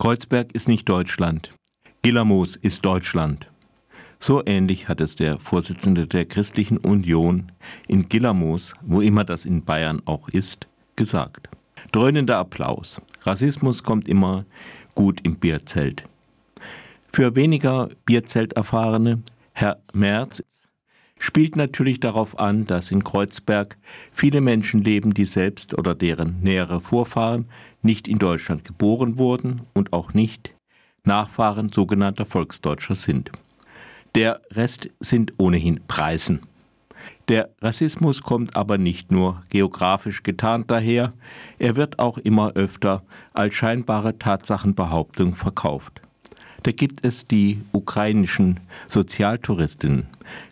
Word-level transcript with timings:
Kreuzberg 0.00 0.54
ist 0.54 0.66
nicht 0.66 0.88
Deutschland. 0.88 1.52
Gillermoos 2.00 2.56
ist 2.56 2.86
Deutschland. 2.86 3.50
So 4.18 4.42
ähnlich 4.46 4.88
hat 4.88 5.02
es 5.02 5.14
der 5.14 5.38
Vorsitzende 5.38 6.06
der 6.06 6.24
Christlichen 6.24 6.78
Union 6.78 7.52
in 7.86 8.08
Gillermoos, 8.08 8.72
wo 8.80 9.02
immer 9.02 9.24
das 9.24 9.44
in 9.44 9.62
Bayern 9.62 10.00
auch 10.06 10.30
ist, 10.30 10.66
gesagt. 10.96 11.50
Dröhnender 11.92 12.38
Applaus. 12.38 13.02
Rassismus 13.24 13.82
kommt 13.82 14.08
immer 14.08 14.46
gut 14.94 15.20
im 15.22 15.36
Bierzelt. 15.36 16.04
Für 17.12 17.36
weniger 17.36 17.90
Bierzelt 18.06 18.54
erfahrene 18.54 19.22
Herr 19.52 19.82
Merz 19.92 20.42
spielt 21.18 21.56
natürlich 21.56 22.00
darauf 22.00 22.38
an, 22.38 22.64
dass 22.64 22.90
in 22.90 23.04
Kreuzberg 23.04 23.76
viele 24.12 24.40
Menschen 24.40 24.82
leben, 24.82 25.12
die 25.12 25.26
selbst 25.26 25.76
oder 25.76 25.94
deren 25.94 26.40
nähere 26.40 26.80
Vorfahren 26.80 27.50
nicht 27.82 28.08
in 28.08 28.18
Deutschland 28.18 28.64
geboren 28.64 29.18
wurden 29.18 29.62
und 29.74 29.92
auch 29.92 30.14
nicht 30.14 30.54
Nachfahren 31.04 31.72
sogenannter 31.72 32.26
Volksdeutscher 32.26 32.94
sind. 32.94 33.30
Der 34.14 34.40
Rest 34.50 34.90
sind 35.00 35.34
ohnehin 35.38 35.80
Preisen. 35.86 36.40
Der 37.28 37.50
Rassismus 37.60 38.22
kommt 38.22 38.56
aber 38.56 38.76
nicht 38.76 39.12
nur 39.12 39.42
geografisch 39.50 40.24
getarnt 40.24 40.70
daher, 40.70 41.12
er 41.58 41.76
wird 41.76 42.00
auch 42.00 42.18
immer 42.18 42.52
öfter 42.54 43.04
als 43.32 43.54
scheinbare 43.54 44.18
Tatsachenbehauptung 44.18 45.36
verkauft. 45.36 46.00
Da 46.64 46.72
gibt 46.72 47.04
es 47.04 47.26
die 47.26 47.62
ukrainischen 47.72 48.60
Sozialtouristinnen, 48.88 50.08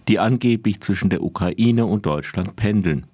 die 0.06 0.18
angeblich 0.18 0.80
zwischen 0.80 1.10
der 1.10 1.22
Ukraine 1.22 1.84
und 1.84 2.06
Deutschland 2.06 2.56
pendeln. 2.56 3.06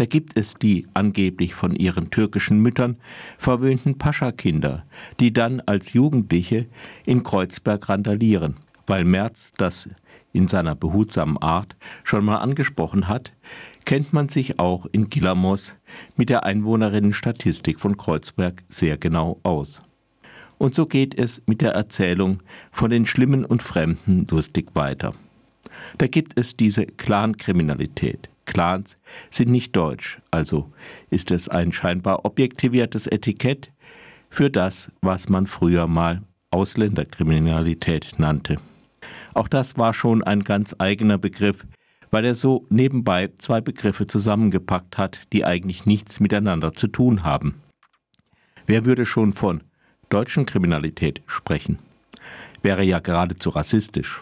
Da 0.00 0.06
gibt 0.06 0.38
es 0.38 0.54
die 0.54 0.86
angeblich 0.94 1.54
von 1.54 1.76
ihren 1.76 2.10
türkischen 2.10 2.58
Müttern 2.60 2.96
verwöhnten 3.36 3.98
Pascha-Kinder, 3.98 4.86
die 5.20 5.30
dann 5.30 5.60
als 5.60 5.92
Jugendliche 5.92 6.64
in 7.04 7.22
Kreuzberg 7.22 7.86
randalieren, 7.86 8.56
weil 8.86 9.04
Merz 9.04 9.52
das 9.58 9.90
in 10.32 10.48
seiner 10.48 10.74
behutsamen 10.74 11.36
Art 11.36 11.76
schon 12.02 12.24
mal 12.24 12.38
angesprochen 12.38 13.08
hat, 13.08 13.34
kennt 13.84 14.14
man 14.14 14.30
sich 14.30 14.58
auch 14.58 14.86
in 14.90 15.10
Gilamos 15.10 15.76
mit 16.16 16.30
der 16.30 16.44
Einwohnerinnenstatistik 16.44 17.78
von 17.78 17.98
Kreuzberg 17.98 18.62
sehr 18.70 18.96
genau 18.96 19.38
aus. 19.42 19.82
Und 20.56 20.74
so 20.74 20.86
geht 20.86 21.14
es 21.14 21.42
mit 21.44 21.60
der 21.60 21.72
Erzählung 21.72 22.42
von 22.72 22.90
den 22.90 23.04
Schlimmen 23.04 23.44
und 23.44 23.62
Fremden 23.62 24.26
lustig 24.30 24.70
weiter. 24.72 25.12
Da 25.98 26.06
gibt 26.06 26.40
es 26.40 26.56
diese 26.56 26.86
Clankriminalität, 26.86 28.29
Clans 28.50 28.98
sind 29.30 29.50
nicht 29.50 29.76
deutsch, 29.76 30.20
also 30.32 30.72
ist 31.08 31.30
es 31.30 31.48
ein 31.48 31.70
scheinbar 31.70 32.24
objektiviertes 32.24 33.06
Etikett 33.06 33.70
für 34.28 34.50
das, 34.50 34.90
was 35.02 35.28
man 35.28 35.46
früher 35.46 35.86
mal 35.86 36.22
Ausländerkriminalität 36.50 38.18
nannte. 38.18 38.58
Auch 39.34 39.46
das 39.46 39.78
war 39.78 39.94
schon 39.94 40.24
ein 40.24 40.42
ganz 40.42 40.74
eigener 40.78 41.16
Begriff, 41.16 41.64
weil 42.10 42.24
er 42.24 42.34
so 42.34 42.66
nebenbei 42.70 43.30
zwei 43.38 43.60
Begriffe 43.60 44.08
zusammengepackt 44.08 44.98
hat, 44.98 45.32
die 45.32 45.44
eigentlich 45.44 45.86
nichts 45.86 46.18
miteinander 46.18 46.72
zu 46.72 46.88
tun 46.88 47.22
haben. 47.22 47.62
Wer 48.66 48.84
würde 48.84 49.06
schon 49.06 49.32
von 49.32 49.62
deutschen 50.08 50.44
Kriminalität 50.44 51.22
sprechen? 51.26 51.78
Wäre 52.62 52.82
ja 52.82 52.98
geradezu 52.98 53.50
rassistisch. 53.50 54.20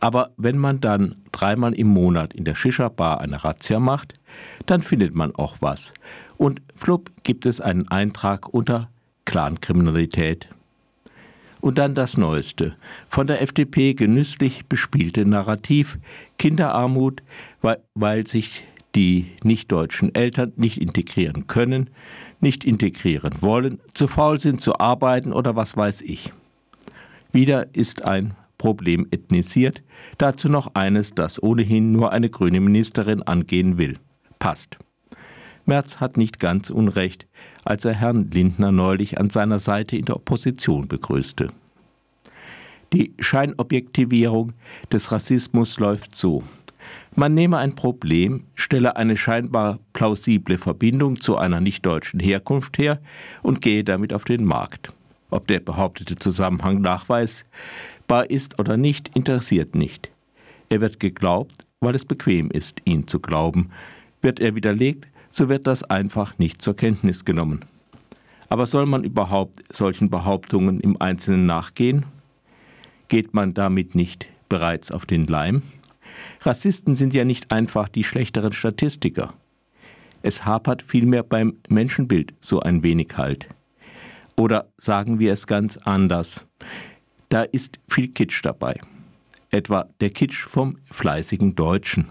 Aber 0.00 0.30
wenn 0.36 0.58
man 0.58 0.80
dann 0.80 1.16
dreimal 1.32 1.74
im 1.74 1.88
Monat 1.88 2.34
in 2.34 2.44
der 2.44 2.54
Shisha-Bar 2.54 3.20
eine 3.20 3.42
Razzia 3.44 3.80
macht, 3.80 4.14
dann 4.66 4.82
findet 4.82 5.14
man 5.14 5.34
auch 5.34 5.56
was. 5.60 5.92
Und 6.36 6.62
flupp 6.76 7.10
gibt 7.24 7.46
es 7.46 7.60
einen 7.60 7.88
Eintrag 7.88 8.48
unter 8.48 8.88
Clankriminalität. 9.24 10.48
Und 11.60 11.78
dann 11.78 11.94
das 11.94 12.16
Neueste. 12.16 12.76
Von 13.08 13.26
der 13.26 13.42
FDP 13.42 13.94
genüsslich 13.94 14.66
bespielte 14.66 15.26
Narrativ 15.26 15.98
Kinderarmut, 16.38 17.22
weil, 17.60 17.80
weil 17.94 18.26
sich 18.26 18.62
die 18.94 19.32
nicht-deutschen 19.42 20.14
Eltern 20.14 20.52
nicht 20.56 20.78
integrieren 20.78 21.48
können, 21.48 21.90
nicht 22.40 22.64
integrieren 22.64 23.34
wollen, 23.40 23.80
zu 23.92 24.06
faul 24.06 24.38
sind 24.38 24.60
zu 24.60 24.78
arbeiten 24.78 25.32
oder 25.32 25.56
was 25.56 25.76
weiß 25.76 26.02
ich. 26.02 26.32
Wieder 27.32 27.74
ist 27.74 28.04
ein 28.04 28.34
Problem 28.58 29.06
ethnisiert, 29.10 29.82
dazu 30.18 30.48
noch 30.48 30.74
eines, 30.74 31.14
das 31.14 31.42
ohnehin 31.42 31.92
nur 31.92 32.12
eine 32.12 32.28
grüne 32.28 32.60
Ministerin 32.60 33.22
angehen 33.22 33.78
will. 33.78 33.98
Passt. 34.38 34.78
Merz 35.64 36.00
hat 36.00 36.16
nicht 36.16 36.40
ganz 36.40 36.70
Unrecht, 36.70 37.26
als 37.64 37.84
er 37.84 37.94
Herrn 37.94 38.30
Lindner 38.30 38.72
neulich 38.72 39.18
an 39.18 39.30
seiner 39.30 39.58
Seite 39.58 39.96
in 39.96 40.06
der 40.06 40.16
Opposition 40.16 40.88
begrüßte. 40.88 41.50
Die 42.92 43.12
Scheinobjektivierung 43.18 44.54
des 44.90 45.12
Rassismus 45.12 45.78
läuft 45.78 46.16
so. 46.16 46.42
Man 47.14 47.34
nehme 47.34 47.58
ein 47.58 47.74
Problem, 47.74 48.44
stelle 48.54 48.96
eine 48.96 49.16
scheinbar 49.16 49.78
plausible 49.92 50.56
Verbindung 50.56 51.16
zu 51.20 51.36
einer 51.36 51.60
nicht-deutschen 51.60 52.20
Herkunft 52.20 52.78
her 52.78 53.00
und 53.42 53.60
gehe 53.60 53.84
damit 53.84 54.14
auf 54.14 54.24
den 54.24 54.44
Markt. 54.44 54.92
Ob 55.30 55.46
der 55.48 55.60
behauptete 55.60 56.16
Zusammenhang 56.16 56.80
nachweis, 56.80 57.44
Fruchtbar 58.08 58.30
ist 58.30 58.58
oder 58.58 58.78
nicht, 58.78 59.10
interessiert 59.14 59.74
nicht. 59.74 60.10
Er 60.70 60.80
wird 60.80 60.98
geglaubt, 60.98 61.52
weil 61.80 61.94
es 61.94 62.06
bequem 62.06 62.50
ist, 62.50 62.80
ihn 62.86 63.06
zu 63.06 63.20
glauben. 63.20 63.68
Wird 64.22 64.40
er 64.40 64.54
widerlegt, 64.54 65.08
so 65.30 65.50
wird 65.50 65.66
das 65.66 65.82
einfach 65.82 66.38
nicht 66.38 66.62
zur 66.62 66.74
Kenntnis 66.74 67.26
genommen. 67.26 67.66
Aber 68.48 68.64
soll 68.64 68.86
man 68.86 69.04
überhaupt 69.04 69.58
solchen 69.70 70.08
Behauptungen 70.08 70.80
im 70.80 70.98
Einzelnen 70.98 71.44
nachgehen? 71.44 72.06
Geht 73.08 73.34
man 73.34 73.52
damit 73.52 73.94
nicht 73.94 74.26
bereits 74.48 74.90
auf 74.90 75.04
den 75.04 75.26
Leim? 75.26 75.60
Rassisten 76.40 76.96
sind 76.96 77.12
ja 77.12 77.26
nicht 77.26 77.50
einfach 77.50 77.90
die 77.90 78.04
schlechteren 78.04 78.54
Statistiker. 78.54 79.34
Es 80.22 80.46
hapert 80.46 80.80
vielmehr 80.80 81.24
beim 81.24 81.58
Menschenbild 81.68 82.32
so 82.40 82.60
ein 82.60 82.82
wenig 82.82 83.18
halt. 83.18 83.48
Oder 84.34 84.68
sagen 84.78 85.18
wir 85.18 85.34
es 85.34 85.46
ganz 85.46 85.76
anders. 85.76 86.46
Da 87.28 87.42
ist 87.42 87.78
viel 87.88 88.08
Kitsch 88.08 88.40
dabei. 88.42 88.80
Etwa 89.50 89.86
der 90.00 90.10
Kitsch 90.10 90.46
vom 90.46 90.78
fleißigen 90.90 91.54
Deutschen. 91.54 92.06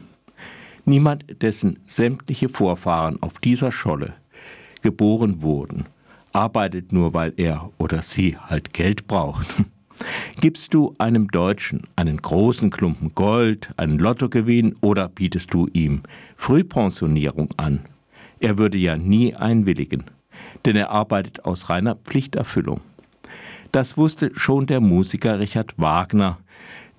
Niemand, 0.86 1.26
dessen 1.42 1.80
sämtliche 1.86 2.50
Vorfahren 2.50 3.22
auf 3.22 3.40
dieser 3.40 3.72
Scholle 3.72 4.16
geboren 4.82 5.42
wurden, 5.42 5.86
arbeitet 6.34 6.92
nur, 6.92 7.14
weil 7.14 7.34
er 7.38 7.72
oder 7.78 8.02
sie 8.02 8.38
halt 8.38 8.74
Geld 8.74 9.08
braucht. 9.08 9.48
Gibst 10.40 10.74
du 10.76 10.96
einem 11.00 11.30
Deutschen 11.30 11.88
einen 11.96 12.18
großen 12.18 12.70
Klumpen 12.70 13.16
Gold, 13.16 13.72
einen 13.78 13.98
Lottogewinn 13.98 14.76
oder 14.82 15.10
bietest 15.10 15.54
du 15.54 15.68
ihm 15.74 16.04
Frühpensionierung 16.36 17.50
an? 17.58 17.82
Er 18.40 18.60
würde 18.60 18.78
ja 18.78 18.98
nie 18.98 19.34
einwilligen, 19.34 20.04
denn 20.66 20.76
er 20.76 20.92
arbeitet 20.92 21.46
aus 21.46 21.70
reiner 21.70 21.96
Pflichterfüllung. 21.96 22.82
Das 23.72 23.98
wusste 23.98 24.32
schon 24.36 24.66
der 24.68 24.80
Musiker 24.80 25.40
Richard 25.40 25.78
Wagner, 25.78 26.38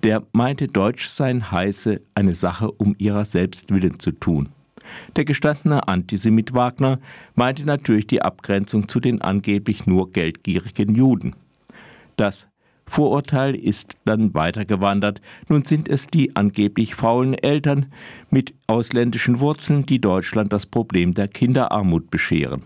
der 0.03 0.23
meinte, 0.31 0.67
Deutsch 0.67 1.07
sein 1.07 1.51
heiße, 1.51 2.01
eine 2.15 2.35
Sache 2.35 2.71
um 2.71 2.95
ihrer 2.97 3.25
selbst 3.25 3.71
willen 3.71 3.99
zu 3.99 4.11
tun. 4.11 4.49
Der 5.15 5.25
gestandene 5.25 5.87
Antisemit 5.87 6.53
Wagner 6.53 6.99
meinte 7.35 7.65
natürlich 7.65 8.07
die 8.07 8.21
Abgrenzung 8.21 8.87
zu 8.87 8.99
den 8.99 9.21
angeblich 9.21 9.85
nur 9.85 10.11
geldgierigen 10.11 10.95
Juden. 10.95 11.35
Das 12.15 12.47
Vorurteil 12.87 13.55
ist 13.55 13.97
dann 14.05 14.33
weitergewandert. 14.33 15.21
Nun 15.47 15.63
sind 15.63 15.87
es 15.87 16.07
die 16.07 16.35
angeblich 16.35 16.95
faulen 16.95 17.35
Eltern 17.35 17.85
mit 18.31 18.55
ausländischen 18.65 19.39
Wurzeln, 19.39 19.85
die 19.85 20.01
Deutschland 20.01 20.51
das 20.51 20.65
Problem 20.65 21.13
der 21.13 21.27
Kinderarmut 21.27 22.09
bescheren. 22.09 22.63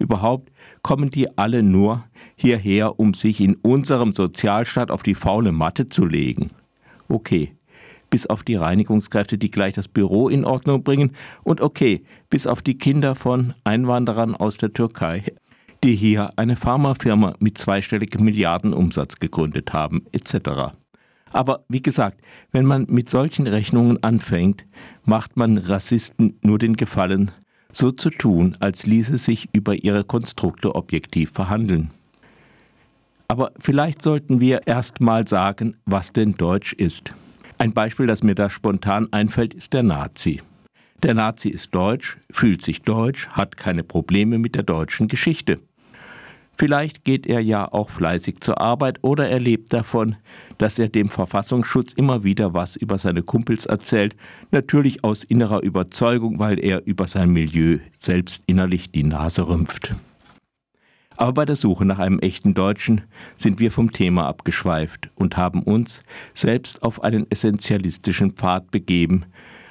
Überhaupt 0.00 0.50
kommen 0.82 1.10
die 1.10 1.36
alle 1.38 1.62
nur 1.62 2.04
hierher, 2.34 2.98
um 2.98 3.12
sich 3.12 3.38
in 3.40 3.54
unserem 3.56 4.14
Sozialstaat 4.14 4.90
auf 4.90 5.02
die 5.02 5.14
faule 5.14 5.52
Matte 5.52 5.86
zu 5.86 6.06
legen. 6.06 6.50
Okay, 7.08 7.52
bis 8.08 8.26
auf 8.26 8.42
die 8.42 8.56
Reinigungskräfte, 8.56 9.36
die 9.36 9.50
gleich 9.50 9.74
das 9.74 9.88
Büro 9.88 10.30
in 10.30 10.44
Ordnung 10.44 10.82
bringen, 10.82 11.12
und 11.44 11.60
okay, 11.60 12.02
bis 12.30 12.46
auf 12.46 12.62
die 12.62 12.78
Kinder 12.78 13.14
von 13.14 13.52
Einwanderern 13.62 14.34
aus 14.34 14.56
der 14.56 14.72
Türkei, 14.72 15.22
die 15.84 15.94
hier 15.94 16.32
eine 16.36 16.56
Pharmafirma 16.56 17.34
mit 17.38 17.58
zweistelligem 17.58 18.24
Milliardenumsatz 18.24 19.20
gegründet 19.20 19.74
haben, 19.74 20.06
etc. 20.12 20.72
Aber 21.32 21.64
wie 21.68 21.82
gesagt, 21.82 22.22
wenn 22.52 22.64
man 22.64 22.86
mit 22.88 23.10
solchen 23.10 23.46
Rechnungen 23.46 24.02
anfängt, 24.02 24.64
macht 25.04 25.36
man 25.36 25.58
Rassisten 25.58 26.38
nur 26.42 26.58
den 26.58 26.74
Gefallen, 26.74 27.30
so 27.72 27.90
zu 27.90 28.10
tun, 28.10 28.56
als 28.60 28.86
ließe 28.86 29.18
sich 29.18 29.48
über 29.52 29.74
ihre 29.74 30.04
Konstrukte 30.04 30.74
objektiv 30.74 31.30
verhandeln. 31.32 31.90
Aber 33.28 33.52
vielleicht 33.58 34.02
sollten 34.02 34.40
wir 34.40 34.66
erst 34.66 35.00
mal 35.00 35.28
sagen, 35.28 35.76
was 35.84 36.12
denn 36.12 36.34
Deutsch 36.34 36.72
ist. 36.72 37.14
Ein 37.58 37.72
Beispiel, 37.72 38.06
das 38.06 38.22
mir 38.22 38.34
da 38.34 38.50
spontan 38.50 39.08
einfällt, 39.12 39.54
ist 39.54 39.72
der 39.72 39.82
Nazi. 39.82 40.42
Der 41.02 41.14
Nazi 41.14 41.48
ist 41.48 41.74
deutsch, 41.74 42.18
fühlt 42.30 42.60
sich 42.60 42.82
deutsch, 42.82 43.28
hat 43.28 43.56
keine 43.56 43.84
Probleme 43.84 44.38
mit 44.38 44.54
der 44.54 44.64
deutschen 44.64 45.08
Geschichte. 45.08 45.60
Vielleicht 46.60 47.04
geht 47.04 47.26
er 47.26 47.40
ja 47.40 47.72
auch 47.72 47.88
fleißig 47.88 48.40
zur 48.40 48.60
Arbeit 48.60 48.98
oder 49.00 49.30
er 49.30 49.40
lebt 49.40 49.72
davon, 49.72 50.16
dass 50.58 50.78
er 50.78 50.90
dem 50.90 51.08
Verfassungsschutz 51.08 51.94
immer 51.94 52.22
wieder 52.22 52.52
was 52.52 52.76
über 52.76 52.98
seine 52.98 53.22
Kumpels 53.22 53.64
erzählt, 53.64 54.14
natürlich 54.50 55.02
aus 55.02 55.24
innerer 55.24 55.62
Überzeugung, 55.62 56.38
weil 56.38 56.62
er 56.62 56.86
über 56.86 57.06
sein 57.06 57.30
Milieu 57.30 57.78
selbst 57.98 58.42
innerlich 58.44 58.90
die 58.90 59.04
Nase 59.04 59.48
rümpft. 59.48 59.94
Aber 61.16 61.32
bei 61.32 61.44
der 61.46 61.56
Suche 61.56 61.86
nach 61.86 61.98
einem 61.98 62.18
echten 62.18 62.52
Deutschen 62.52 63.04
sind 63.38 63.58
wir 63.58 63.72
vom 63.72 63.90
Thema 63.90 64.26
abgeschweift 64.26 65.08
und 65.14 65.38
haben 65.38 65.62
uns 65.62 66.02
selbst 66.34 66.82
auf 66.82 67.02
einen 67.02 67.24
essentialistischen 67.30 68.32
Pfad 68.32 68.70
begeben, 68.70 69.24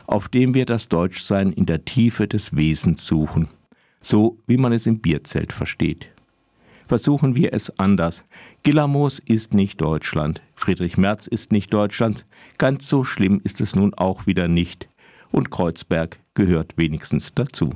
auf 0.07 0.27
dem 0.27 0.55
wir 0.55 0.65
das 0.65 0.89
Deutschsein 0.89 1.53
in 1.53 1.67
der 1.67 1.85
Tiefe 1.85 2.27
des 2.27 2.55
Wesens 2.55 3.05
suchen, 3.05 3.47
so 4.01 4.39
wie 4.47 4.57
man 4.57 4.73
es 4.73 4.87
im 4.87 5.01
Bierzelt 5.01 5.53
versteht 5.53 6.09
versuchen 6.89 7.35
wir 7.35 7.53
es 7.53 7.79
anders. 7.79 8.25
Gillamos 8.63 9.19
ist 9.19 9.53
nicht 9.53 9.79
Deutschland, 9.79 10.41
Friedrich 10.55 10.97
Merz 10.97 11.27
ist 11.27 11.53
nicht 11.53 11.71
Deutschland, 11.71 12.25
ganz 12.57 12.89
so 12.89 13.05
schlimm 13.05 13.39
ist 13.43 13.61
es 13.61 13.75
nun 13.75 13.93
auch 13.93 14.25
wieder 14.25 14.49
nicht. 14.49 14.89
Und 15.31 15.51
Kreuzberg 15.51 16.19
gehört 16.33 16.73
wenigstens 16.77 17.33
dazu. 17.33 17.69